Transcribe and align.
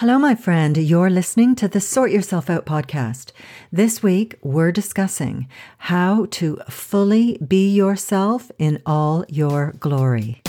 Hello, 0.00 0.18
my 0.18 0.34
friend. 0.34 0.78
You're 0.78 1.10
listening 1.10 1.54
to 1.56 1.68
the 1.68 1.78
Sort 1.78 2.10
Yourself 2.10 2.48
Out 2.48 2.64
podcast. 2.64 3.32
This 3.70 4.02
week, 4.02 4.34
we're 4.40 4.72
discussing 4.72 5.46
how 5.76 6.24
to 6.30 6.56
fully 6.70 7.36
be 7.46 7.68
yourself 7.68 8.50
in 8.58 8.80
all 8.86 9.26
your 9.28 9.74
glory. 9.78 10.40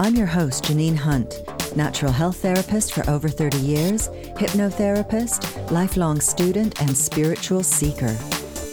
I'm 0.00 0.16
your 0.16 0.26
host, 0.26 0.64
Janine 0.64 0.96
Hunt, 0.96 1.32
natural 1.76 2.10
health 2.10 2.38
therapist 2.38 2.92
for 2.92 3.08
over 3.08 3.28
30 3.28 3.58
years, 3.58 4.08
hypnotherapist, 4.34 5.70
lifelong 5.70 6.20
student, 6.20 6.82
and 6.82 6.96
spiritual 6.96 7.62
seeker. 7.62 8.18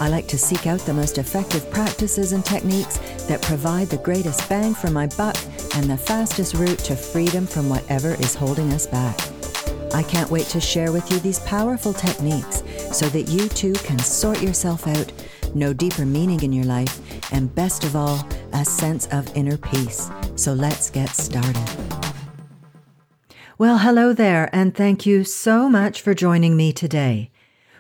I 0.02 0.10
like 0.10 0.28
to 0.30 0.38
seek 0.40 0.66
out 0.66 0.80
the 0.80 0.96
most 0.96 1.20
effective 1.20 1.70
practices 1.70 2.32
and 2.32 2.44
techniques 2.44 2.98
that 3.28 3.44
provide 3.44 3.90
the 3.90 3.98
greatest 3.98 4.50
bang 4.50 4.74
for 4.74 4.90
my 4.90 5.06
buck 5.16 5.38
and 5.78 5.88
the 5.88 5.98
fastest 5.98 6.56
route 6.56 6.80
to 6.80 6.96
freedom 6.96 7.46
from 7.46 7.70
whatever 7.70 8.16
is 8.16 8.34
holding 8.34 8.74
us 8.74 8.88
back. 8.88 9.16
I 9.94 10.02
can't 10.02 10.32
wait 10.32 10.48
to 10.48 10.60
share 10.60 10.92
with 10.92 11.10
you 11.12 11.20
these 11.20 11.40
powerful 11.42 11.94
techniques 11.94 12.64
so 12.92 13.06
that 13.10 13.30
you 13.30 13.48
too 13.48 13.74
can 13.74 14.00
sort 14.00 14.42
yourself 14.42 14.88
out, 14.88 15.14
know 15.54 15.74
deeper 15.74 16.04
meaning 16.04 16.42
in 16.42 16.52
your 16.52 16.66
life, 16.66 17.00
and 17.32 17.54
best 17.54 17.84
of 17.84 17.96
all, 17.96 18.28
a 18.54 18.66
sense 18.66 19.06
of 19.12 19.32
inner 19.38 19.56
peace. 19.56 20.10
So 20.36 20.52
let's 20.54 20.90
get 20.90 21.10
started. 21.10 21.70
Well, 23.60 23.78
hello 23.78 24.14
there, 24.14 24.50
and 24.52 24.74
thank 24.76 25.06
you 25.06 25.24
so 25.24 25.70
much 25.70 26.02
for 26.02 26.16
joining 26.16 26.58
me 26.58 26.74
today. 26.74 27.30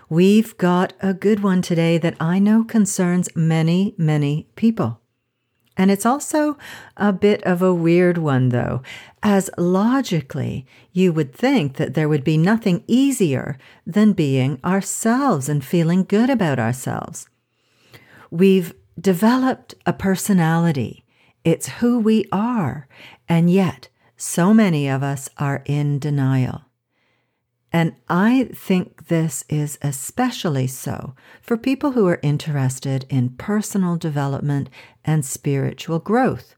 We've 0.07 0.55
got 0.57 0.93
a 1.02 1.16
good 1.16 1.41
one 1.41 1.63
today 1.63 1.97
that 1.97 2.16
I 2.19 2.38
know 2.38 2.63
concerns 2.63 3.27
many, 3.35 3.95
many 3.97 4.49
people. 4.55 5.02
And 5.77 5.91
it's 5.91 6.05
also 6.05 6.58
a 6.98 7.13
bit 7.13 7.44
of 7.44 7.62
a 7.62 7.73
weird 7.73 8.17
one, 8.17 8.49
though, 8.49 8.81
as 9.22 9.49
logically 9.58 10.66
you 10.91 11.13
would 11.13 11.34
think 11.34 11.76
that 11.76 11.94
there 11.94 12.09
would 12.09 12.23
be 12.23 12.38
nothing 12.38 12.84
easier 12.88 13.58
than 13.86 14.13
being 14.13 14.59
ourselves 14.66 15.47
and 15.47 15.64
feeling 15.64 16.03
good 16.03 16.31
about 16.31 16.58
ourselves. 16.58 17.30
We've 18.31 18.73
developed 19.00 19.75
a 19.86 19.94
personality, 19.94 21.06
it's 21.44 21.69
who 21.69 22.00
we 22.00 22.25
are, 22.31 22.88
and 23.30 23.50
yet 23.50 23.89
so 24.17 24.53
many 24.53 24.89
of 24.89 25.03
us 25.03 25.30
are 25.38 25.62
in 25.66 26.00
denial. 26.00 26.64
And 27.72 27.95
I 28.09 28.50
think 28.56 29.08
this 29.08 29.44
is 29.50 29.78
especially 29.81 30.67
so 30.67 31.14
for 31.41 31.58
people 31.58 31.91
who 31.91 32.08
are 32.08 32.19
interested 32.23 33.06
in 33.09 33.30
personal 33.38 33.97
development 33.97 34.69
and 35.08 35.25
spiritual 35.25 35.97
growth. 36.00 36.55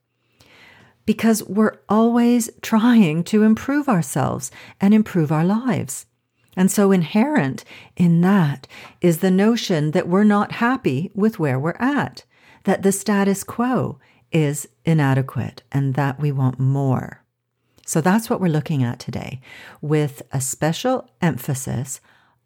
Because 1.05 1.43
we're 1.43 1.79
always 1.87 2.49
trying 2.61 3.23
to 3.25 3.43
improve 3.43 3.87
ourselves 3.87 4.51
and 4.81 4.93
improve 4.93 5.31
our 5.31 5.45
lives. 5.45 6.05
And 6.57 6.69
so, 6.69 6.91
inherent 6.91 7.63
in 7.95 8.21
that 8.21 8.67
is 8.99 9.19
the 9.19 9.31
notion 9.31 9.91
that 9.91 10.09
we're 10.09 10.25
not 10.25 10.53
happy 10.53 11.11
with 11.15 11.39
where 11.39 11.57
we're 11.57 11.77
at, 11.79 12.25
that 12.65 12.83
the 12.83 12.91
status 12.91 13.43
quo 13.43 13.99
is 14.31 14.67
inadequate, 14.83 15.63
and 15.71 15.93
that 15.93 16.19
we 16.19 16.31
want 16.31 16.59
more. 16.59 17.23
So 17.85 18.01
that's 18.01 18.29
what 18.29 18.39
we're 18.39 18.49
looking 18.49 18.83
at 18.83 18.99
today, 18.99 19.41
with 19.81 20.21
a 20.31 20.39
special 20.39 21.09
emphasis 21.21 22.01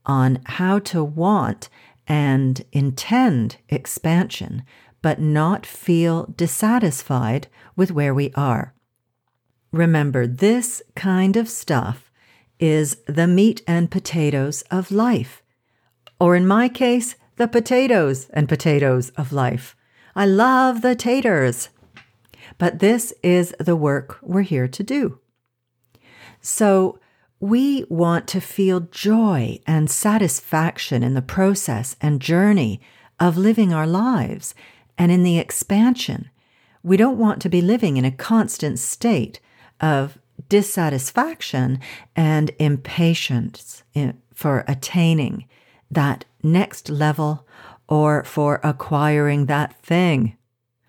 on 0.05 0.41
how 0.45 0.79
to 0.79 1.03
want 1.03 1.67
and 2.07 2.63
intend 2.71 3.57
expansion, 3.67 4.63
but 5.03 5.19
not 5.19 5.67
feel 5.67 6.33
dissatisfied 6.35 7.47
with 7.75 7.91
where 7.91 8.13
we 8.13 8.31
are. 8.33 8.73
Remember, 9.71 10.25
this 10.25 10.81
kind 10.95 11.35
of 11.37 11.49
stuff 11.49 12.09
is 12.59 12.97
the 13.05 13.27
meat 13.27 13.61
and 13.67 13.91
potatoes 13.91 14.63
of 14.71 14.91
life. 14.91 15.43
Or 16.19 16.35
in 16.35 16.47
my 16.47 16.69
case, 16.69 17.15
the 17.35 17.47
potatoes 17.47 18.29
and 18.29 18.47
potatoes 18.47 19.09
of 19.17 19.33
life. 19.33 19.75
I 20.15 20.25
love 20.25 20.81
the 20.81 20.95
taters. 20.95 21.69
But 22.57 22.79
this 22.79 23.13
is 23.21 23.53
the 23.59 23.75
work 23.75 24.19
we're 24.21 24.43
here 24.43 24.67
to 24.69 24.83
do. 24.83 25.19
So 26.39 26.99
we 27.39 27.83
want 27.89 28.27
to 28.29 28.39
feel 28.39 28.79
joy 28.79 29.59
and 29.67 29.91
satisfaction 29.91 31.03
in 31.03 31.13
the 31.13 31.21
process 31.21 31.97
and 31.99 32.21
journey 32.21 32.79
of 33.19 33.37
living 33.37 33.73
our 33.73 33.87
lives 33.87 34.55
and 34.97 35.11
in 35.11 35.23
the 35.23 35.37
expansion. 35.37 36.29
We 36.83 36.97
don't 36.97 37.17
want 37.17 37.41
to 37.41 37.49
be 37.49 37.61
living 37.61 37.97
in 37.97 38.05
a 38.05 38.11
constant 38.11 38.79
state 38.79 39.39
of 39.79 40.17
dissatisfaction 40.49 41.79
and 42.15 42.51
impatience 42.59 43.83
eh, 43.95 44.13
for 44.33 44.63
attaining 44.67 45.45
that 45.89 46.25
next 46.41 46.89
level 46.89 47.47
or 47.87 48.23
for 48.23 48.59
acquiring 48.63 49.45
that 49.45 49.79
thing. 49.81 50.37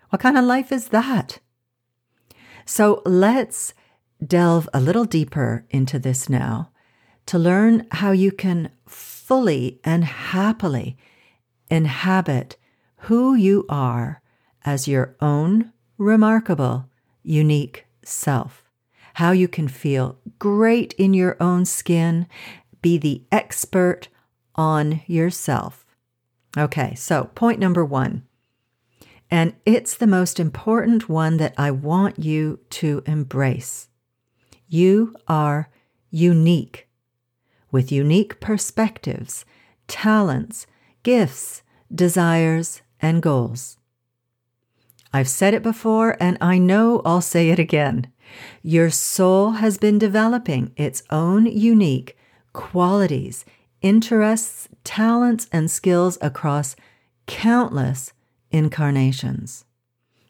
What 0.09 0.21
kind 0.21 0.37
of 0.37 0.45
life 0.45 0.71
is 0.71 0.89
that? 0.89 1.39
So 2.65 3.01
let's 3.05 3.73
delve 4.25 4.67
a 4.73 4.79
little 4.79 5.05
deeper 5.05 5.65
into 5.69 5.99
this 5.99 6.29
now 6.29 6.71
to 7.27 7.37
learn 7.37 7.87
how 7.91 8.11
you 8.11 8.31
can 8.31 8.71
fully 8.87 9.79
and 9.83 10.03
happily 10.03 10.97
inhabit 11.69 12.57
who 13.05 13.35
you 13.35 13.65
are 13.69 14.19
as 14.65 14.87
your 14.87 15.15
own 15.21 15.71
remarkable, 15.97 16.89
unique 17.21 17.85
self. 18.03 18.63
How 19.15 19.31
you 19.31 19.47
can 19.47 19.67
feel 19.67 20.17
great 20.39 20.93
in 20.93 21.13
your 21.13 21.37
own 21.39 21.65
skin, 21.65 22.27
be 22.81 22.97
the 22.97 23.23
expert 23.31 24.07
on 24.55 25.01
yourself. 25.05 25.85
Okay, 26.57 26.95
so 26.95 27.25
point 27.35 27.59
number 27.59 27.85
one. 27.85 28.23
And 29.29 29.53
it's 29.67 29.95
the 29.95 30.07
most 30.07 30.39
important 30.39 31.07
one 31.07 31.37
that 31.37 31.53
I 31.57 31.69
want 31.69 32.17
you 32.17 32.59
to 32.71 33.03
embrace. 33.05 33.87
You 34.67 35.15
are 35.27 35.69
unique 36.09 36.87
with 37.71 37.91
unique 37.91 38.39
perspectives, 38.39 39.45
talents, 39.87 40.65
gifts, 41.03 41.61
desires, 41.93 42.81
and 43.01 43.21
goals. 43.21 43.77
I've 45.13 45.29
said 45.29 45.53
it 45.53 45.63
before, 45.63 46.17
and 46.19 46.37
I 46.41 46.57
know 46.57 47.01
I'll 47.05 47.21
say 47.21 47.49
it 47.49 47.59
again. 47.59 48.11
Your 48.61 48.89
soul 48.89 49.51
has 49.51 49.77
been 49.77 49.97
developing 49.97 50.73
its 50.75 51.03
own 51.09 51.45
unique 51.45 52.17
qualities, 52.53 53.45
interests, 53.81 54.67
talents, 54.83 55.47
and 55.51 55.69
skills 55.69 56.17
across 56.21 56.75
countless 57.27 58.13
incarnations. 58.51 59.65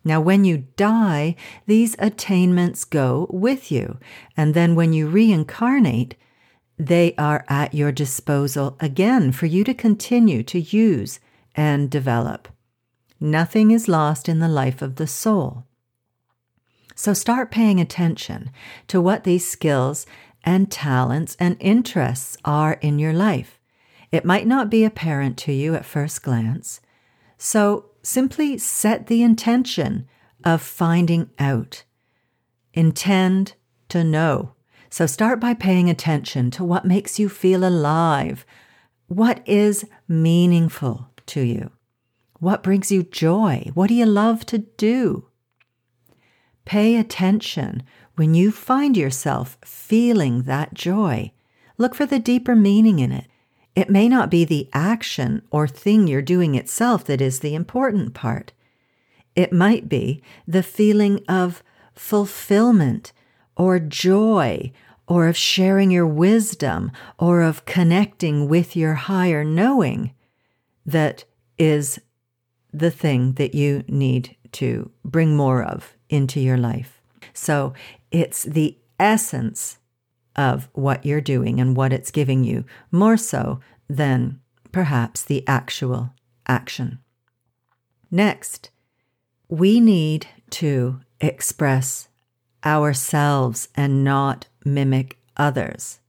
Now, 0.04 0.22
when 0.22 0.46
you 0.46 0.68
die, 0.76 1.36
these 1.66 1.96
attainments 1.98 2.84
go 2.86 3.28
with 3.32 3.72
you. 3.72 3.98
And 4.38 4.54
then 4.54 4.76
when 4.76 4.94
you 4.94 5.08
reincarnate, 5.08 6.16
they 6.78 7.16
are 7.18 7.44
at 7.48 7.74
your 7.74 7.92
disposal 7.92 8.78
again 8.80 9.32
for 9.32 9.48
you 9.48 9.64
to 9.64 9.74
continue 9.74 10.44
to 10.44 10.60
use 10.60 11.20
and 11.56 11.90
develop. 11.90 12.48
Nothing 13.20 13.72
is 13.72 13.88
lost 13.88 14.28
in 14.28 14.40
the 14.40 14.48
life 14.48 14.82
of 14.82 14.96
the 14.96 15.08
soul. 15.08 15.66
So 16.96 17.14
start 17.14 17.52
paying 17.52 17.80
attention 17.80 18.52
to 18.88 19.02
what 19.02 19.24
these 19.24 19.48
skills 19.48 20.06
and 20.44 20.72
talents 20.72 21.36
and 21.40 21.58
interests 21.60 22.38
are 22.46 22.74
in 22.82 23.00
your 23.00 23.14
life. 23.14 23.60
It 24.12 24.24
might 24.24 24.48
not 24.48 24.70
be 24.70 24.86
apparent 24.86 25.38
to 25.40 25.52
you 25.52 25.76
at 25.76 25.86
first 25.86 26.24
glance. 26.24 26.80
So 27.38 27.90
simply 28.02 28.58
set 28.58 29.08
the 29.08 29.24
intention 29.24 30.08
of 30.44 30.62
finding 30.62 31.30
out. 31.40 31.84
Intend 32.74 33.56
to 33.90 34.04
know. 34.04 34.54
So 34.90 35.06
start 35.06 35.40
by 35.40 35.54
paying 35.54 35.90
attention 35.90 36.52
to 36.52 36.64
what 36.64 36.86
makes 36.86 37.20
you 37.20 37.28
feel 37.28 37.68
alive. 37.68 38.46
What 39.08 39.42
is 39.46 39.86
meaningful 40.08 41.10
to 41.26 41.42
you? 41.42 41.72
What 42.46 42.62
brings 42.62 42.92
you 42.92 43.02
joy? 43.02 43.72
What 43.74 43.88
do 43.88 43.96
you 43.96 44.06
love 44.06 44.46
to 44.46 44.60
do? 44.60 45.30
Pay 46.64 46.96
attention 46.96 47.82
when 48.18 48.36
you 48.36 48.52
find 48.52 48.96
yourself 48.96 49.58
feeling 49.66 50.44
that 50.44 50.76
joy. 50.76 51.32
Look 51.80 51.96
for 51.96 52.06
the 52.06 52.20
deeper 52.20 52.56
meaning 52.56 53.00
in 53.00 53.12
it. 53.12 53.26
It 53.76 53.90
may 53.90 54.08
not 54.08 54.30
be 54.30 54.46
the 54.46 54.70
action 54.74 55.42
or 55.50 55.68
thing 55.68 56.06
you're 56.06 56.22
doing 56.22 56.54
itself 56.54 57.04
that 57.06 57.20
is 57.20 57.40
the 57.40 57.56
important 57.56 58.14
part. 58.14 58.54
It 59.36 59.52
might 59.52 59.90
be 59.90 60.22
the 60.48 60.62
feeling 60.62 61.24
of 61.28 61.64
fulfillment 61.96 63.12
or 63.58 63.80
joy 63.80 64.72
or 65.08 65.28
of 65.28 65.36
sharing 65.36 65.90
your 65.90 66.06
wisdom 66.06 66.92
or 67.18 67.42
of 67.42 67.66
connecting 67.66 68.48
with 68.48 68.76
your 68.76 68.94
higher 68.94 69.44
knowing 69.44 70.14
that 70.86 71.24
is 71.58 72.00
the 72.80 72.92
thing 72.92 73.34
that 73.34 73.56
you 73.56 73.84
need 73.88 74.36
to 74.52 74.92
bring 75.04 75.36
more 75.36 75.64
of 75.64 75.96
into 76.10 76.40
your 76.40 76.58
life. 76.58 77.02
So 77.34 77.74
it's 78.12 78.44
the 78.44 78.78
essence 79.00 79.78
of 80.36 80.70
what 80.74 81.06
you're 81.06 81.22
doing 81.22 81.60
and 81.60 81.76
what 81.76 81.94
it's 81.94 82.12
giving 82.12 82.44
you, 82.44 82.66
more 82.92 83.18
so 83.18 83.60
than 83.90 84.40
perhaps 84.72 85.24
the 85.24 85.48
actual 85.48 86.14
action. 86.48 87.00
Next, 88.12 88.70
we 89.48 89.80
need 89.80 90.28
to 90.52 91.00
express 91.22 92.10
ourselves 92.66 93.70
and 93.76 94.04
not 94.04 94.48
mimic 94.66 95.18
others. 95.38 96.00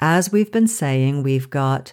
As 0.00 0.32
we've 0.32 0.50
been 0.50 0.68
saying, 0.68 1.22
we've 1.22 1.50
got 1.50 1.92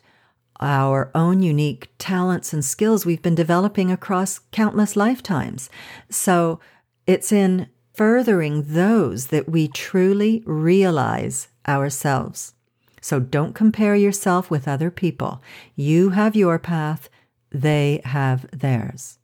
our 0.59 1.11
own 1.13 1.41
unique 1.41 1.89
talents 1.97 2.53
and 2.53 2.63
skills 2.63 3.05
we've 3.05 3.21
been 3.21 3.35
developing 3.35 3.91
across 3.91 4.39
countless 4.51 4.95
lifetimes. 4.95 5.69
So 6.09 6.59
it's 7.05 7.31
in 7.31 7.67
furthering 7.93 8.63
those 8.73 9.27
that 9.27 9.49
we 9.49 9.67
truly 9.67 10.43
realize 10.45 11.47
ourselves. 11.67 12.53
So 13.01 13.19
don't 13.19 13.53
compare 13.53 13.95
yourself 13.95 14.51
with 14.51 14.67
other 14.67 14.91
people. 14.91 15.41
You 15.75 16.09
have 16.09 16.35
your 16.35 16.59
path, 16.59 17.09
they 17.51 18.01
have 18.05 18.45
theirs. 18.51 19.17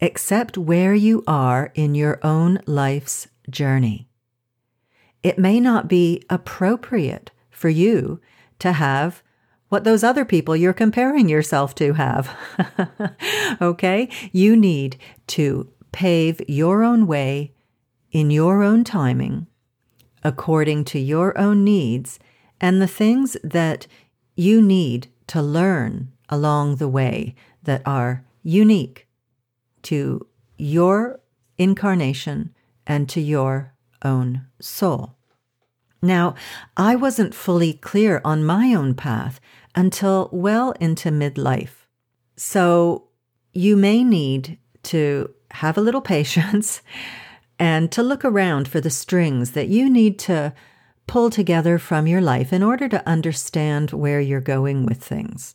Accept 0.00 0.58
where 0.58 0.94
you 0.94 1.22
are 1.26 1.70
in 1.74 1.94
your 1.94 2.18
own 2.22 2.60
life's 2.66 3.28
journey. 3.48 4.08
It 5.22 5.38
may 5.38 5.60
not 5.60 5.88
be 5.88 6.22
appropriate 6.28 7.30
for 7.50 7.68
you 7.68 8.20
to 8.58 8.72
have 8.72 9.22
what 9.74 9.82
those 9.82 10.04
other 10.04 10.24
people 10.24 10.54
you're 10.54 10.72
comparing 10.72 11.28
yourself 11.28 11.74
to 11.74 11.94
have. 11.94 12.30
okay? 13.60 14.08
You 14.30 14.54
need 14.54 14.96
to 15.26 15.68
pave 15.90 16.40
your 16.46 16.84
own 16.84 17.08
way 17.08 17.52
in 18.12 18.30
your 18.30 18.62
own 18.62 18.84
timing, 18.84 19.48
according 20.22 20.84
to 20.84 21.00
your 21.00 21.36
own 21.36 21.64
needs 21.64 22.20
and 22.60 22.80
the 22.80 22.86
things 22.86 23.36
that 23.42 23.88
you 24.36 24.62
need 24.62 25.08
to 25.26 25.42
learn 25.42 26.12
along 26.28 26.76
the 26.76 26.86
way 26.86 27.34
that 27.64 27.82
are 27.84 28.24
unique 28.44 29.08
to 29.82 30.24
your 30.56 31.18
incarnation 31.58 32.54
and 32.86 33.08
to 33.08 33.20
your 33.20 33.74
own 34.04 34.46
soul. 34.60 35.16
Now, 36.04 36.34
I 36.76 36.96
wasn't 36.96 37.34
fully 37.34 37.72
clear 37.74 38.20
on 38.24 38.44
my 38.44 38.74
own 38.74 38.94
path 38.94 39.40
until 39.74 40.28
well 40.32 40.72
into 40.72 41.10
midlife. 41.10 41.86
So 42.36 43.08
you 43.52 43.76
may 43.76 44.04
need 44.04 44.58
to 44.84 45.30
have 45.52 45.78
a 45.78 45.80
little 45.80 46.00
patience 46.14 46.82
and 47.58 47.90
to 47.92 48.02
look 48.02 48.24
around 48.24 48.68
for 48.68 48.80
the 48.80 48.90
strings 48.90 49.52
that 49.52 49.68
you 49.68 49.88
need 49.88 50.18
to 50.20 50.52
pull 51.06 51.30
together 51.30 51.78
from 51.78 52.06
your 52.06 52.20
life 52.20 52.52
in 52.52 52.62
order 52.62 52.88
to 52.88 53.08
understand 53.08 53.92
where 53.92 54.20
you're 54.20 54.40
going 54.40 54.86
with 54.86 55.02
things. 55.02 55.54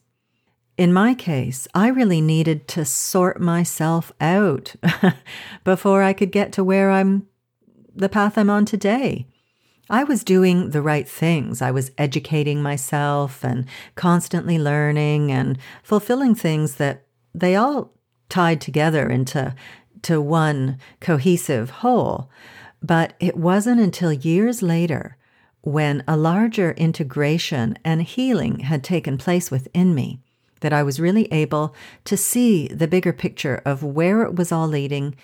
In 0.78 0.94
my 0.94 1.13
case, 1.13 1.68
I 1.75 1.90
really 1.90 2.22
needed 2.22 2.68
to 2.69 2.86
sort 2.86 3.42
myself 3.42 4.13
out 4.22 4.75
before 5.63 6.04
I 6.04 6.13
could 6.13 6.31
get 6.31 6.54
to 6.54 6.63
where 6.63 6.90
I'm 6.90 7.28
the 7.94 8.07
path 8.07 8.38
I'm 8.38 8.50
on 8.50 8.63
today. 8.63 9.28
I 9.89 10.03
was 10.03 10.24
doing 10.24 10.69
the 10.69 10.81
right 10.81 11.07
things. 11.07 11.62
I 11.62 11.71
was 11.71 11.91
educating 11.97 12.62
myself 12.62 13.44
and 13.44 13.65
constantly 13.95 14.59
learning 14.59 15.31
and 15.31 15.57
fulfilling 15.81 16.36
things 16.36 16.75
that 16.75 17.06
they 17.33 17.56
all 17.56 17.94
tied 18.30 18.62
together 18.62 19.09
into 19.09 19.56
to 20.03 20.21
one 20.21 20.77
cohesive 21.00 21.69
whole. 21.69 22.30
But 22.81 23.13
it 23.19 23.36
wasn't 23.36 23.81
until 23.81 24.13
years 24.13 24.62
later 24.62 25.18
when 25.62 26.03
a 26.07 26.15
larger 26.15 26.71
integration 26.71 27.77
and 27.83 28.03
healing 28.03 28.59
had 28.59 28.83
taken 28.83 29.18
place 29.18 29.51
within 29.51 29.94
me 29.94 30.21
that 30.62 30.74
I 30.74 30.83
was 30.83 31.00
really 31.00 31.31
able 31.31 31.74
to 32.06 32.15
see 32.15 32.68
the 32.68 32.88
bigger 32.88 33.13
picture 33.13 33.62
of 33.65 33.83
where 33.83 34.21
it 34.21 34.35
was 34.35 34.51
all 34.51 34.68
leading 34.68 35.15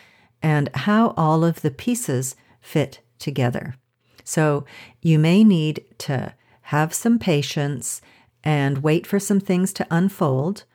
and 0.41 0.69
how 0.73 1.13
all 1.18 1.44
of 1.44 1.61
the 1.61 1.71
pieces 1.71 2.35
fit 2.61 3.00
together. 3.19 3.75
So 4.25 4.66
you 5.01 5.18
may 5.18 5.44
need 5.45 5.86
to 6.00 6.33
have 6.63 6.94
some 6.94 7.19
patience 7.19 8.01
and 8.44 8.80
wait 8.80 9.07
for 9.07 9.19
some 9.19 9.39
things 9.39 9.72
to 9.74 9.88
unfold 9.89 10.66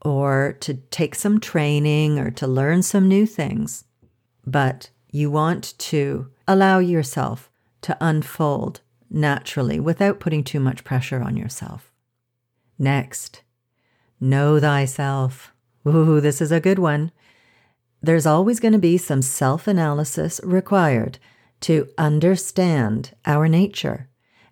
or 0.00 0.56
to 0.60 0.74
take 0.74 1.14
some 1.14 1.40
training 1.40 2.18
or 2.18 2.30
to 2.30 2.46
learn 2.46 2.82
some 2.82 3.08
new 3.08 3.26
things. 3.26 3.84
But 4.46 4.90
you 5.10 5.30
want 5.30 5.74
to 5.78 6.30
allow 6.48 6.78
yourself 6.78 7.50
to 7.82 7.96
unfold 8.00 8.80
naturally 9.10 9.80
without 9.80 10.20
putting 10.20 10.44
too 10.44 10.60
much 10.60 10.84
pressure 10.84 11.20
on 11.20 11.36
yourself. 11.36 11.92
Next, 12.78 13.42
know 14.20 14.60
thyself. 14.60 15.52
Ooh, 15.86 16.20
this 16.20 16.40
is 16.40 16.52
a 16.52 16.60
good 16.60 16.78
one. 16.78 17.10
There's 18.02 18.26
always 18.26 18.60
going 18.60 18.72
to 18.72 18.78
be 18.78 18.96
some 18.96 19.20
self 19.20 19.66
analysis 19.66 20.40
required 20.44 21.18
to 21.60 21.88
understand 21.98 23.14
our 23.26 23.48
nature 23.48 24.08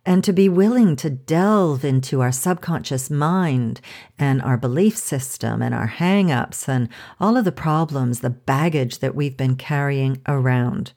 and 0.08 0.24
to 0.24 0.32
be 0.32 0.48
willing 0.48 0.96
to 0.96 1.10
delve 1.10 1.84
into 1.84 2.22
our 2.22 2.32
subconscious 2.32 3.10
mind 3.10 3.80
and 4.18 4.40
our 4.40 4.56
belief 4.56 4.96
system 4.96 5.60
and 5.60 5.74
our 5.74 5.86
hang 5.86 6.32
ups 6.32 6.68
and 6.68 6.88
all 7.20 7.36
of 7.36 7.44
the 7.44 7.52
problems, 7.52 8.20
the 8.20 8.30
baggage 8.30 9.00
that 9.00 9.14
we've 9.14 9.36
been 9.36 9.54
carrying 9.54 10.20
around. 10.26 10.92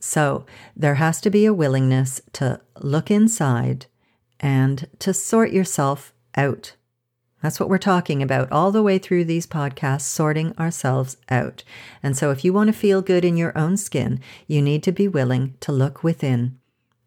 So 0.00 0.46
there 0.74 0.96
has 0.96 1.20
to 1.20 1.30
be 1.30 1.46
a 1.46 1.54
willingness 1.54 2.20
to 2.32 2.60
look 2.80 3.08
inside 3.08 3.86
and 4.40 4.88
to 4.98 5.14
sort 5.14 5.52
yourself 5.52 6.12
out. 6.36 6.74
That's 7.42 7.58
what 7.58 7.68
we're 7.68 7.78
talking 7.78 8.22
about 8.22 8.50
all 8.52 8.70
the 8.70 8.82
way 8.82 8.98
through 8.98 9.24
these 9.24 9.46
podcasts, 9.46 10.02
sorting 10.02 10.56
ourselves 10.58 11.16
out. 11.28 11.64
And 12.02 12.16
so, 12.16 12.30
if 12.30 12.44
you 12.44 12.52
want 12.52 12.68
to 12.68 12.72
feel 12.72 13.02
good 13.02 13.24
in 13.24 13.36
your 13.36 13.56
own 13.58 13.76
skin, 13.76 14.20
you 14.46 14.62
need 14.62 14.82
to 14.84 14.92
be 14.92 15.08
willing 15.08 15.56
to 15.60 15.72
look 15.72 16.04
within 16.04 16.58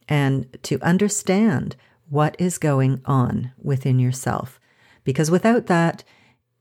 and 0.07 0.57
to 0.63 0.79
understand 0.81 1.75
what 2.09 2.35
is 2.37 2.57
going 2.57 3.01
on 3.05 3.51
within 3.57 3.97
yourself. 3.97 4.59
Because 5.03 5.31
without 5.31 5.67
that, 5.67 6.03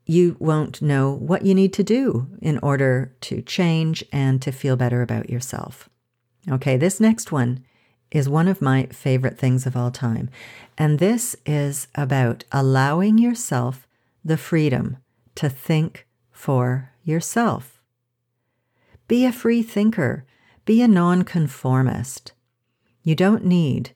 you 0.07 0.37
won't 0.39 0.83
know 0.83 1.13
what 1.13 1.45
you 1.45 1.55
need 1.55 1.73
to 1.73 1.83
do 1.83 2.29
in 2.41 2.59
order 2.59 3.15
to 3.23 3.43
change 3.43 4.05
and 4.13 4.41
to 4.43 4.53
feel 4.53 4.77
better 4.77 5.03
about 5.03 5.31
yourself. 5.31 5.89
Okay, 6.51 6.77
this 6.77 7.01
next 7.01 7.33
one 7.33 7.65
is 8.11 8.29
one 8.29 8.49
of 8.49 8.63
my 8.63 8.87
favorite 8.87 9.39
things 9.39 9.67
of 9.67 9.77
all 9.77 9.91
time. 9.91 10.31
And 10.79 10.99
this 10.99 11.37
is 11.45 11.89
about 11.95 12.45
allowing 12.53 13.19
yourself 13.19 13.87
the 14.25 14.37
freedom 14.37 14.99
to 15.35 15.49
think 15.49 16.07
for 16.31 16.91
yourself. 17.03 17.83
Be 19.09 19.27
a 19.27 19.33
free 19.33 19.63
thinker, 19.63 20.25
be 20.65 20.81
a 20.81 20.89
nonconformist. 20.89 22.33
You 23.03 23.15
don't 23.15 23.45
need 23.45 23.91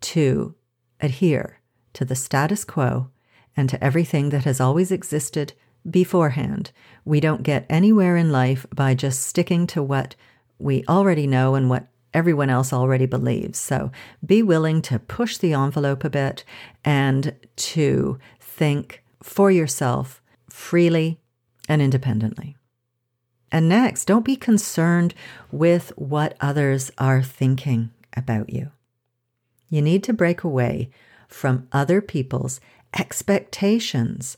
to 0.00 0.54
adhere 1.00 1.60
to 1.92 2.04
the 2.04 2.16
status 2.16 2.64
quo 2.64 3.10
and 3.56 3.68
to 3.68 3.82
everything 3.82 4.30
that 4.30 4.44
has 4.44 4.60
always 4.60 4.90
existed 4.90 5.52
beforehand. 5.88 6.72
We 7.04 7.20
don't 7.20 7.42
get 7.42 7.66
anywhere 7.68 8.16
in 8.16 8.32
life 8.32 8.66
by 8.74 8.94
just 8.94 9.22
sticking 9.22 9.66
to 9.68 9.82
what 9.82 10.14
we 10.58 10.84
already 10.88 11.26
know 11.26 11.54
and 11.54 11.70
what 11.70 11.86
everyone 12.12 12.50
else 12.50 12.72
already 12.72 13.06
believes. 13.06 13.58
So 13.58 13.90
be 14.24 14.42
willing 14.42 14.82
to 14.82 14.98
push 14.98 15.36
the 15.36 15.52
envelope 15.52 16.04
a 16.04 16.10
bit 16.10 16.44
and 16.84 17.34
to 17.56 18.18
think 18.40 19.02
for 19.22 19.50
yourself 19.50 20.20
freely 20.48 21.20
and 21.68 21.80
independently. 21.80 22.56
And 23.52 23.68
next, 23.68 24.04
don't 24.04 24.24
be 24.24 24.36
concerned 24.36 25.14
with 25.50 25.92
what 25.96 26.36
others 26.40 26.90
are 26.98 27.22
thinking 27.22 27.90
about 28.16 28.50
you. 28.50 28.70
You 29.68 29.82
need 29.82 30.04
to 30.04 30.12
break 30.12 30.44
away 30.44 30.90
from 31.28 31.68
other 31.72 32.00
people's 32.00 32.60
expectations 32.98 34.36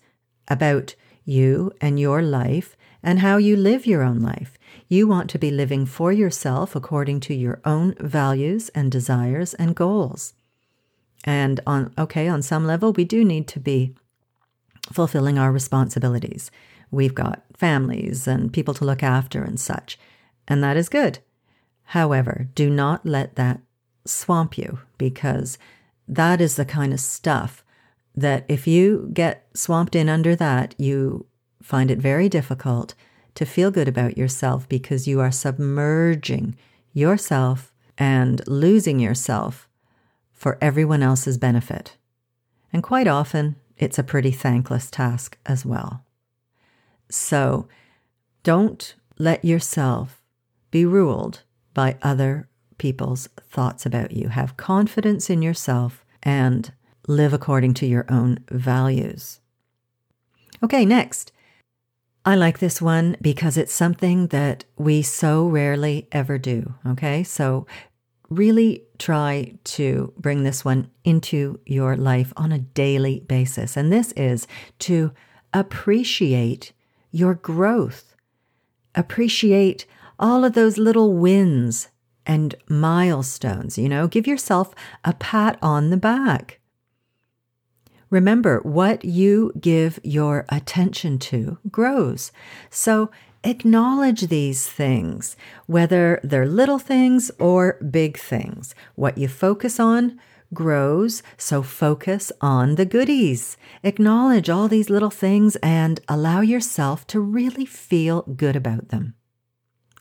about 0.49 0.95
you 1.25 1.73
and 1.81 1.99
your 1.99 2.23
life 2.23 2.77
and 3.03 3.21
how 3.21 3.37
you 3.37 3.57
live 3.57 3.87
your 3.87 4.03
own 4.03 4.21
life. 4.21 4.59
You 4.93 5.07
want 5.07 5.31
to 5.31 5.39
be 5.39 5.51
living 5.51 5.87
for 5.87 6.13
yourself 6.13 6.77
according 6.77 7.21
to 7.21 7.33
your 7.33 7.63
own 7.65 7.95
values 7.99 8.69
and 8.75 8.93
desires 8.93 9.55
and 9.55 9.75
goals. 9.75 10.35
And 11.25 11.61
on, 11.67 11.95
okay, 11.97 12.29
on 12.29 12.43
some 12.43 12.67
level, 12.67 12.93
we 12.93 13.05
do 13.05 13.25
need 13.25 13.49
to 13.49 13.59
be 13.59 13.95
fulfilling 14.93 15.39
our 15.39 15.51
responsibilities. 15.51 16.51
We've 16.91 17.15
got 17.15 17.43
families 17.57 18.29
and 18.29 18.53
people 18.53 18.75
to 18.75 18.85
look 18.85 19.03
after 19.03 19.43
and 19.43 19.59
such, 19.59 19.99
and 20.47 20.63
that 20.63 20.77
is 20.77 20.91
good. 20.91 21.21
However, 21.97 22.49
do 22.55 22.69
not 22.69 23.07
let 23.07 23.37
that 23.37 23.63
swamp 24.05 24.59
you 24.59 24.81
because 24.99 25.57
that 26.07 26.39
is 26.39 26.57
the 26.57 26.67
kind 26.67 26.93
of 26.93 27.01
stuff 27.01 27.65
that 28.15 28.45
if 28.47 28.67
you 28.67 29.09
get 29.15 29.47
swamped 29.55 29.97
in 29.97 30.11
under 30.11 30.37
that, 30.37 30.75
you 30.77 31.25
find 31.63 31.91
it 31.91 31.99
very 31.99 32.29
difficult 32.29 32.93
to 33.35 33.47
feel 33.47 33.71
good 33.71 33.89
about 33.89 34.19
yourself 34.19 34.69
because 34.69 35.09
you 35.09 35.21
are 35.21 35.31
submerging 35.31 36.57
yourself 36.93 37.73
and 37.97 38.47
losing 38.47 38.99
yourself 38.99 39.69
for 40.33 40.59
everyone 40.61 41.03
else's 41.03 41.39
benefit. 41.39 41.97
And 42.73 42.83
quite 42.83 43.07
often, 43.07 43.57
it's 43.77 43.99
a 43.99 44.03
pretty 44.05 44.31
thankless 44.31 44.91
task 44.91 45.39
as 45.47 45.65
well. 45.65 46.05
So 47.11 47.69
don't 48.43 48.95
let 49.19 49.45
yourself 49.45 50.23
be 50.71 50.85
ruled 50.85 51.43
by 51.75 51.97
other 52.03 52.49
people's 52.79 53.29
thoughts 53.49 53.87
about 53.87 54.13
you. 54.13 54.29
Have 54.29 54.57
confidence 54.57 55.31
in 55.31 55.43
yourself 55.43 56.05
and 56.23 56.73
live 57.07 57.33
according 57.33 57.75
to 57.75 57.87
your 57.87 58.07
own 58.09 58.39
values. 58.49 59.41
Okay, 60.63 60.85
next. 60.85 61.33
I 62.25 62.37
like 62.37 62.61
this 62.61 62.81
one 62.81 63.17
because 63.21 63.57
it's 63.57 63.73
something 63.73 64.29
that 64.29 64.65
we 64.77 65.03
so 65.03 65.47
rarely 65.47 66.07
ever 66.13 66.39
do. 66.39 66.75
Okay, 66.87 67.25
so 67.25 67.67
really 68.31 68.85
try 68.99 69.55
to 69.65 70.13
bring 70.17 70.43
this 70.43 70.65
one 70.65 70.89
into 71.05 71.59
your 71.67 71.97
life 71.97 72.33
on 72.37 72.53
a 72.53 72.59
daily 72.59 73.21
basis. 73.21 73.77
And 73.77 73.93
this 73.93 74.13
is 74.13 74.47
to 74.81 75.13
appreciate 75.53 76.73
your 77.11 77.35
growth, 77.35 78.15
appreciate 78.95 79.85
all 80.19 80.45
of 80.45 80.55
those 80.55 80.79
little 80.79 81.15
wins 81.15 81.89
and 82.25 82.55
milestones. 82.69 83.77
You 83.77 83.89
know, 83.89 84.07
give 84.07 84.27
yourself 84.29 84.73
a 85.05 85.13
pat 85.15 85.59
on 85.61 85.91
the 85.91 85.97
back. 85.97 86.61
Remember, 88.13 88.61
what 88.61 89.07
you 89.07 89.55
give 89.59 89.99
your 90.03 90.45
attention 90.51 91.19
to 91.31 91.57
grows. 91.71 92.31
So 92.69 93.11
acknowledge 93.43 94.27
these 94.27 94.69
things, 94.69 95.35
whether 95.67 96.21
they're 96.23 96.47
little 96.47 96.79
things 96.79 97.31
or 97.39 97.79
big 97.91 98.19
things. 98.19 98.75
What 98.97 99.17
you 99.17 99.29
focus 99.29 99.81
on 99.81 100.21
grows, 100.53 101.23
so 101.39 101.63
focus 101.63 102.31
on 102.43 102.75
the 102.75 102.85
goodies. 102.85 103.57
Acknowledge 103.83 104.51
all 104.51 104.69
these 104.69 104.91
little 104.91 105.11
things 105.11 105.57
and 105.63 105.99
allow 106.07 106.43
yourself 106.43 107.07
to 107.07 107.19
really 107.19 107.65
feel 107.65 108.25
good 108.25 108.57
about 108.57 108.89
them. 108.89 109.15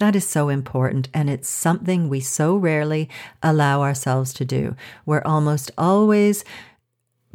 That 0.02 0.16
is 0.18 0.28
so 0.28 0.50
important, 0.50 1.08
and 1.14 1.30
it's 1.30 1.48
something 1.48 2.10
we 2.10 2.20
so 2.20 2.58
rarely 2.58 3.08
allow 3.42 3.84
ourselves 3.84 4.34
to 4.34 4.44
do. 4.44 4.76
We're 5.06 5.22
almost 5.24 5.70
always 5.78 6.44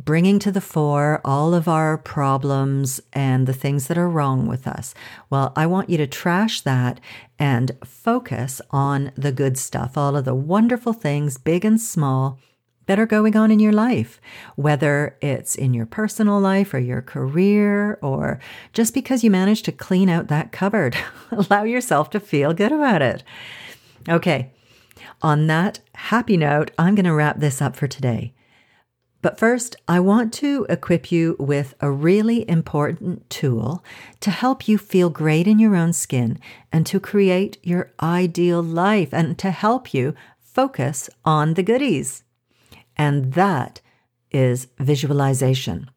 bringing 0.03 0.38
to 0.38 0.53
the 0.53 0.61
fore 0.61 1.21
all 1.25 1.55
of 1.55 1.69
our 1.69 1.97
problems 1.99 3.00
and 3.12 3.47
the 3.47 3.53
things 3.53 3.88
that 3.88 3.99
are 3.99 4.09
wrong 4.09 4.47
with 4.47 4.67
us. 4.67 4.95
Well, 5.31 5.53
I 5.57 5.67
want 5.67 5.91
you 5.91 5.97
to 5.99 6.07
trash 6.07 6.61
that 6.62 7.00
and 7.38 7.73
focus 7.85 8.61
on 8.71 9.12
the 9.17 9.33
good 9.33 9.59
stuff, 9.59 9.97
all 9.97 10.17
of 10.17 10.25
the 10.25 10.35
wonderful 10.35 10.93
things, 10.93 11.38
big 11.38 11.65
and 11.65 11.81
small, 11.81 12.38
that 12.87 13.00
are 13.00 13.07
going 13.07 13.37
on 13.37 13.50
in 13.50 13.59
your 13.59 13.73
life, 13.73 14.21
whether 14.55 15.17
it's 15.21 15.55
in 15.55 15.75
your 15.75 15.87
personal 15.87 16.41
life 16.41 16.73
or 16.73 16.79
your 16.79 17.03
career, 17.03 17.99
or 18.00 18.38
just 18.73 18.95
because 18.95 19.25
you 19.25 19.31
managed 19.31 19.65
to 19.65 19.73
clean 19.73 20.09
out 20.09 20.29
that 20.29 20.53
cupboard. 20.53 20.97
Allow 21.31 21.65
yourself 21.65 22.11
to 22.11 22.21
feel 22.21 22.55
good 22.55 22.73
about 22.73 23.03
it. 23.03 23.25
Okay, 24.09 24.53
on 25.21 25.49
that 25.49 25.81
happy 25.95 26.37
note, 26.37 26.71
I'm 26.79 26.95
going 26.95 27.05
to 27.05 27.15
wrap 27.15 27.41
this 27.41 27.61
up 27.61 27.75
for 27.75 27.88
today. 27.88 28.33
But 29.26 29.40
first, 29.40 29.75
I 29.88 29.99
want 29.99 30.33
to 30.35 30.66
equip 30.68 31.11
you 31.11 31.35
with 31.40 31.75
a 31.80 31.90
really 31.90 32.49
important 32.49 33.28
tool 33.28 33.83
to 34.21 34.30
help 34.30 34.68
you 34.68 34.78
feel 34.78 35.11
great 35.11 35.49
in 35.49 35.59
your 35.59 35.75
own 35.75 35.92
skin 35.95 36.38
and 36.71 36.87
to 36.87 37.00
create 37.00 37.59
your 37.61 37.90
ideal 38.00 38.62
life 38.62 39.12
and 39.12 39.37
to 39.38 39.50
help 39.50 39.92
you 39.92 40.14
focus 40.38 41.11
on 41.25 41.54
the 41.54 41.64
goodies. 41.64 42.23
And 42.97 43.33
that 43.33 43.80
is 44.30 44.68
visualization. 44.78 45.90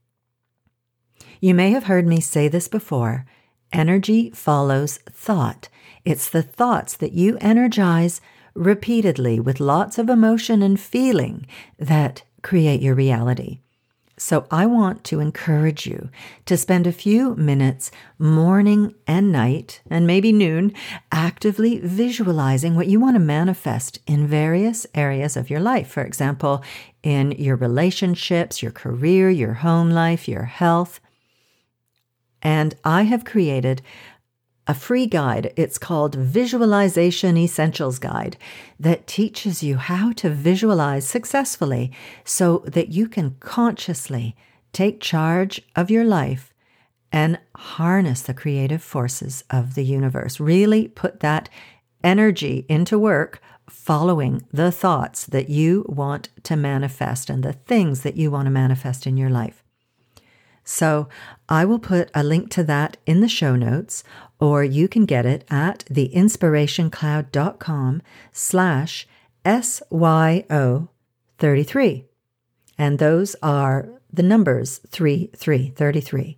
You 1.39 1.53
may 1.53 1.69
have 1.69 1.83
heard 1.83 2.07
me 2.07 2.21
say 2.21 2.47
this 2.47 2.67
before 2.67 3.27
energy 3.71 4.31
follows 4.31 4.97
thought. 5.07 5.69
It's 6.03 6.31
the 6.31 6.41
thoughts 6.41 6.97
that 6.97 7.13
you 7.13 7.37
energize 7.41 8.21
repeatedly 8.55 9.39
with 9.39 9.59
lots 9.59 9.99
of 9.99 10.09
emotion 10.09 10.63
and 10.63 10.79
feeling 10.79 11.45
that 11.77 12.23
create 12.41 12.81
your 12.81 12.95
reality. 12.95 13.59
So 14.17 14.45
I 14.51 14.65
want 14.65 15.05
to 15.05 15.21
encourage 15.21 15.87
you 15.87 16.09
to 16.45 16.57
spend 16.57 16.85
a 16.85 16.91
few 16.91 17.35
minutes 17.35 17.89
morning 18.17 18.93
and 19.07 19.31
night, 19.31 19.81
and 19.89 20.05
maybe 20.05 20.33
noon, 20.33 20.73
actively 21.09 21.79
visualizing 21.79 22.75
what 22.75 22.87
you 22.87 22.99
want 22.99 23.15
to 23.15 23.21
manifest 23.21 23.99
in 24.05 24.27
various 24.27 24.85
areas 24.93 25.37
of 25.37 25.49
your 25.49 25.61
life. 25.61 25.87
For 25.87 26.03
example, 26.03 26.61
in 27.01 27.31
your 27.31 27.55
relationships, 27.55 28.61
your 28.61 28.73
career, 28.73 29.29
your 29.29 29.53
home 29.53 29.89
life, 29.89 30.27
your 30.27 30.43
health. 30.43 30.99
And 32.41 32.75
I 32.83 33.03
have 33.03 33.23
created 33.23 33.81
a 34.69 34.73
free 34.75 35.07
guide. 35.07 35.51
It's 35.55 35.79
called 35.79 36.13
Visualization 36.13 37.35
Essentials 37.37 37.97
Guide 37.97 38.37
that 38.79 39.07
teaches 39.07 39.63
you 39.63 39.77
how 39.77 40.11
to 40.11 40.29
visualize 40.29 41.07
successfully 41.07 41.91
so 42.23 42.59
that 42.67 42.89
you 42.89 43.07
can 43.07 43.35
consciously 43.39 44.35
take 44.71 45.01
charge 45.01 45.59
of 45.75 45.89
your 45.89 46.05
life 46.05 46.53
and 47.11 47.39
harness 47.55 48.21
the 48.21 48.33
creative 48.35 48.83
forces 48.83 49.43
of 49.49 49.73
the 49.73 49.83
universe. 49.83 50.39
Really 50.39 50.87
put 50.87 51.21
that 51.21 51.49
energy 52.03 52.67
into 52.69 52.99
work 52.99 53.41
following 53.67 54.45
the 54.53 54.71
thoughts 54.71 55.25
that 55.25 55.49
you 55.49 55.83
want 55.89 56.29
to 56.43 56.55
manifest 56.55 57.31
and 57.31 57.41
the 57.41 57.53
things 57.53 58.03
that 58.03 58.17
you 58.17 58.29
want 58.29 58.45
to 58.45 58.51
manifest 58.51 59.07
in 59.07 59.17
your 59.17 59.31
life. 59.31 59.63
So 60.63 61.09
I 61.49 61.65
will 61.65 61.79
put 61.79 62.11
a 62.13 62.23
link 62.23 62.51
to 62.51 62.63
that 62.65 62.97
in 63.07 63.21
the 63.21 63.27
show 63.27 63.55
notes, 63.55 64.03
or 64.39 64.63
you 64.63 64.87
can 64.87 65.05
get 65.05 65.25
it 65.25 65.43
at 65.49 65.83
theinspirationcloud.com 65.91 68.01
slash 68.31 69.07
SYO33. 69.45 72.05
And 72.77 72.99
those 72.99 73.35
are 73.41 73.89
the 74.11 74.23
numbers 74.23 74.79
3333. 74.89 76.37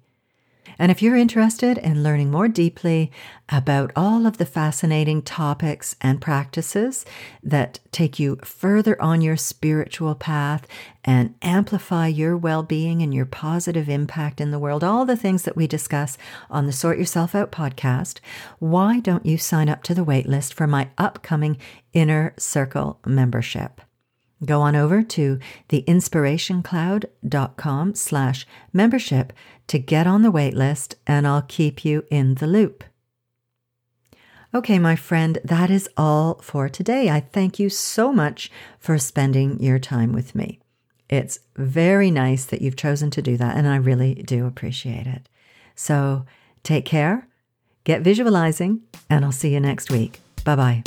And 0.79 0.91
if 0.91 1.01
you're 1.01 1.15
interested 1.15 1.77
in 1.77 2.03
learning 2.03 2.31
more 2.31 2.47
deeply 2.47 3.11
about 3.49 3.91
all 3.95 4.25
of 4.25 4.37
the 4.37 4.45
fascinating 4.45 5.21
topics 5.21 5.95
and 6.01 6.21
practices 6.21 7.05
that 7.43 7.79
take 7.91 8.19
you 8.19 8.37
further 8.43 8.99
on 9.01 9.21
your 9.21 9.37
spiritual 9.37 10.15
path 10.15 10.67
and 11.03 11.35
amplify 11.41 12.07
your 12.07 12.37
well 12.37 12.63
being 12.63 13.01
and 13.01 13.13
your 13.13 13.25
positive 13.25 13.89
impact 13.89 14.39
in 14.39 14.51
the 14.51 14.59
world, 14.59 14.83
all 14.83 15.05
the 15.05 15.17
things 15.17 15.43
that 15.43 15.57
we 15.57 15.67
discuss 15.67 16.17
on 16.49 16.65
the 16.65 16.71
Sort 16.71 16.97
Yourself 16.97 17.35
Out 17.35 17.51
podcast, 17.51 18.19
why 18.59 18.99
don't 18.99 19.25
you 19.25 19.37
sign 19.37 19.69
up 19.69 19.83
to 19.83 19.93
the 19.93 20.05
waitlist 20.05 20.53
for 20.53 20.67
my 20.67 20.89
upcoming 20.97 21.57
Inner 21.93 22.33
Circle 22.37 22.99
membership? 23.05 23.81
Go 24.43 24.61
on 24.61 24.75
over 24.75 25.03
to 25.03 25.39
theinspirationcloud.com 25.69 27.95
slash 27.95 28.47
membership 28.73 29.31
to 29.67 29.79
get 29.79 30.07
on 30.07 30.23
the 30.23 30.31
wait 30.31 30.55
list 30.55 30.95
and 31.05 31.27
I'll 31.27 31.43
keep 31.43 31.85
you 31.85 32.05
in 32.09 32.33
the 32.35 32.47
loop. 32.47 32.83
Okay, 34.53 34.79
my 34.79 34.97
friend, 34.97 35.39
that 35.45 35.69
is 35.69 35.87
all 35.95 36.41
for 36.41 36.67
today. 36.67 37.09
I 37.09 37.21
thank 37.21 37.57
you 37.57 37.69
so 37.69 38.11
much 38.11 38.51
for 38.79 38.97
spending 38.97 39.61
your 39.61 39.79
time 39.79 40.11
with 40.11 40.35
me. 40.35 40.59
It's 41.07 41.39
very 41.55 42.11
nice 42.11 42.43
that 42.45 42.61
you've 42.61 42.75
chosen 42.75 43.11
to 43.11 43.21
do 43.21 43.37
that, 43.37 43.55
and 43.55 43.67
I 43.67 43.77
really 43.77 44.15
do 44.15 44.45
appreciate 44.45 45.07
it. 45.07 45.29
So 45.75 46.25
take 46.63 46.85
care, 46.85 47.27
get 47.85 48.01
visualizing, 48.01 48.81
and 49.09 49.23
I'll 49.23 49.31
see 49.31 49.53
you 49.53 49.61
next 49.61 49.89
week. 49.89 50.19
Bye 50.43 50.55
bye. 50.55 50.83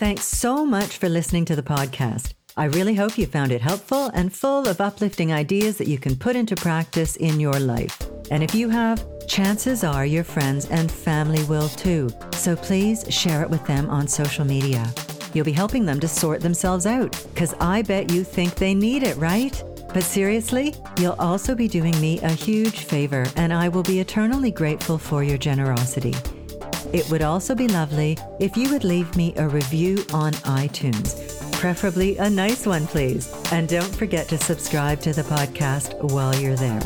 Thanks 0.00 0.24
so 0.24 0.64
much 0.64 0.96
for 0.96 1.10
listening 1.10 1.44
to 1.44 1.54
the 1.54 1.62
podcast. 1.62 2.32
I 2.56 2.64
really 2.64 2.94
hope 2.94 3.18
you 3.18 3.26
found 3.26 3.52
it 3.52 3.60
helpful 3.60 4.06
and 4.14 4.32
full 4.32 4.66
of 4.66 4.80
uplifting 4.80 5.30
ideas 5.30 5.76
that 5.76 5.88
you 5.88 5.98
can 5.98 6.16
put 6.16 6.36
into 6.36 6.56
practice 6.56 7.16
in 7.16 7.38
your 7.38 7.60
life. 7.60 8.00
And 8.30 8.42
if 8.42 8.54
you 8.54 8.70
have, 8.70 9.04
chances 9.26 9.84
are 9.84 10.06
your 10.06 10.24
friends 10.24 10.64
and 10.70 10.90
family 10.90 11.44
will 11.44 11.68
too. 11.68 12.08
So 12.32 12.56
please 12.56 13.04
share 13.10 13.42
it 13.42 13.50
with 13.50 13.62
them 13.66 13.90
on 13.90 14.08
social 14.08 14.46
media. 14.46 14.90
You'll 15.34 15.44
be 15.44 15.52
helping 15.52 15.84
them 15.84 16.00
to 16.00 16.08
sort 16.08 16.40
themselves 16.40 16.86
out, 16.86 17.12
because 17.34 17.52
I 17.60 17.82
bet 17.82 18.10
you 18.10 18.24
think 18.24 18.54
they 18.54 18.72
need 18.74 19.02
it, 19.02 19.18
right? 19.18 19.62
But 19.92 20.04
seriously, 20.04 20.74
you'll 20.98 21.12
also 21.18 21.54
be 21.54 21.68
doing 21.68 22.00
me 22.00 22.20
a 22.20 22.30
huge 22.30 22.84
favor, 22.84 23.26
and 23.36 23.52
I 23.52 23.68
will 23.68 23.82
be 23.82 24.00
eternally 24.00 24.50
grateful 24.50 24.96
for 24.96 25.22
your 25.22 25.36
generosity. 25.36 26.14
It 26.92 27.08
would 27.10 27.22
also 27.22 27.54
be 27.54 27.68
lovely 27.68 28.18
if 28.38 28.56
you 28.56 28.70
would 28.70 28.84
leave 28.84 29.16
me 29.16 29.34
a 29.36 29.48
review 29.48 30.04
on 30.12 30.32
iTunes 30.32 31.30
preferably 31.60 32.16
a 32.16 32.30
nice 32.30 32.66
one, 32.66 32.86
please. 32.86 33.30
And 33.52 33.68
don't 33.68 33.94
forget 33.94 34.26
to 34.28 34.38
subscribe 34.38 35.02
to 35.02 35.12
the 35.12 35.20
podcast 35.22 35.94
while 36.10 36.34
you're 36.34 36.56
there. 36.56 36.80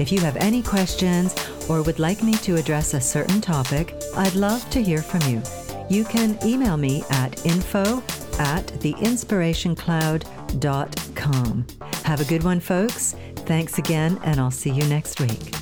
If 0.00 0.10
you 0.10 0.20
have 0.20 0.38
any 0.38 0.62
questions 0.62 1.34
or 1.68 1.82
would 1.82 1.98
like 1.98 2.22
me 2.22 2.32
to 2.38 2.56
address 2.56 2.94
a 2.94 3.00
certain 3.00 3.42
topic, 3.42 3.94
I'd 4.16 4.34
love 4.34 4.68
to 4.70 4.82
hear 4.82 5.02
from 5.02 5.20
you. 5.30 5.42
You 5.90 6.04
can 6.04 6.38
email 6.44 6.78
me 6.78 7.04
at 7.10 7.44
info 7.44 7.98
at 8.38 8.66
theinspirationcloud.com 8.66 11.66
Have 12.04 12.20
a 12.20 12.24
good 12.24 12.44
one, 12.44 12.60
folks. 12.60 13.16
Thanks 13.44 13.78
again, 13.78 14.18
and 14.24 14.40
I'll 14.40 14.50
see 14.50 14.70
you 14.70 14.86
next 14.86 15.20
week. 15.20 15.55